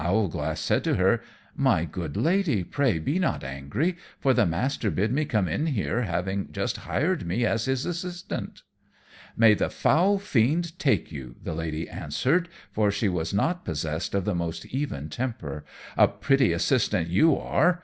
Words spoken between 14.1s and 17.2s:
of the most even temper, "a pretty assistant